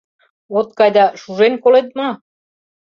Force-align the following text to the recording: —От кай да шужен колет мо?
—От 0.57 0.69
кай 0.77 0.89
да 0.97 1.05
шужен 1.21 1.53
колет 1.63 1.87
мо? 1.97 2.09